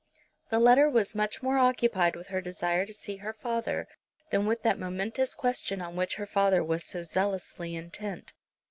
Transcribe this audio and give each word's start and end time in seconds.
The 0.49 0.57
letter 0.57 0.89
was 0.89 1.13
much 1.13 1.43
more 1.43 1.59
occupied 1.59 2.15
with 2.15 2.29
her 2.29 2.41
desire 2.41 2.87
to 2.87 2.91
see 2.93 3.17
her 3.17 3.33
father 3.33 3.87
than 4.31 4.47
with 4.47 4.63
that 4.63 4.79
momentous 4.79 5.35
question 5.35 5.79
on 5.79 5.95
which 5.95 6.15
her 6.15 6.25
father 6.25 6.63
was 6.63 6.83
so 6.83 7.03
zealously 7.03 7.75
intent. 7.75 8.33